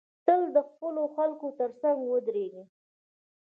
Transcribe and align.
تل 0.25 0.41
د 0.55 0.57
خپلو 0.69 1.03
خلکو 1.15 1.47
تر 1.59 1.71
څنګ 1.81 1.97
ودریږی 2.11 2.63